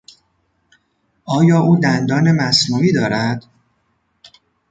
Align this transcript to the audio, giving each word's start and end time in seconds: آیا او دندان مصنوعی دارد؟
آیا 1.25 1.59
او 1.59 1.77
دندان 1.79 2.31
مصنوعی 2.31 2.91
دارد؟ 2.91 3.43